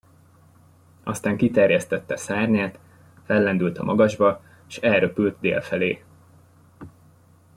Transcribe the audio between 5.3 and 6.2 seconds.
dél felé.